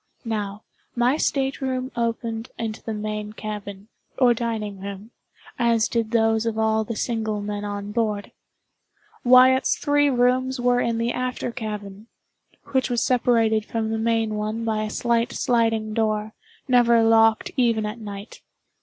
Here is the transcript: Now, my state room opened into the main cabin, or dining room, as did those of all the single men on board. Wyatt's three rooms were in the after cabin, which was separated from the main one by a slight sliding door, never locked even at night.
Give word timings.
Now, 0.25 0.63
my 0.95 1.15
state 1.17 1.61
room 1.61 1.91
opened 1.95 2.49
into 2.57 2.81
the 2.81 2.91
main 2.91 3.33
cabin, 3.33 3.87
or 4.17 4.33
dining 4.33 4.79
room, 4.79 5.11
as 5.59 5.87
did 5.87 6.09
those 6.09 6.47
of 6.47 6.57
all 6.57 6.83
the 6.83 6.95
single 6.95 7.39
men 7.39 7.63
on 7.63 7.91
board. 7.91 8.31
Wyatt's 9.23 9.77
three 9.77 10.09
rooms 10.09 10.59
were 10.59 10.79
in 10.79 10.97
the 10.97 11.11
after 11.11 11.51
cabin, 11.51 12.07
which 12.71 12.89
was 12.89 13.03
separated 13.03 13.63
from 13.63 13.91
the 13.91 13.99
main 13.99 14.33
one 14.33 14.65
by 14.65 14.81
a 14.85 14.89
slight 14.89 15.33
sliding 15.33 15.93
door, 15.93 16.33
never 16.67 17.03
locked 17.03 17.51
even 17.55 17.85
at 17.85 17.99
night. 17.99 18.41